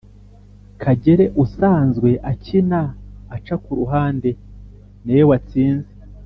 Kagere 0.81 1.25
usanzwe 1.43 2.09
akina 2.31 2.81
aca 3.35 3.55
ku 3.63 3.71
ruhande 3.79 4.29
niwe 5.03 5.23
watsinze 5.29 5.91